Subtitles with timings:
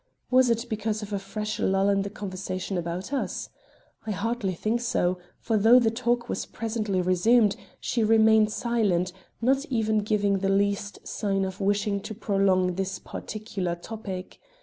[0.31, 3.49] Was it because of a fresh lull in the conversation about us?
[4.07, 9.63] I hardly think so, for though the talk was presently resumed, she remained silent, not
[9.65, 14.39] even giving the least sign of wishing to prolong this particular topic.